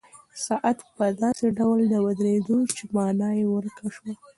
ساعت 0.45 0.77
په 0.95 1.05
داسې 1.21 1.47
ډول 1.59 1.79
ودرېد 2.05 2.45
چې 2.75 2.83
مانا 2.95 3.29
یې 3.39 3.45
ورکه 3.53 3.87
شوه. 3.95 4.13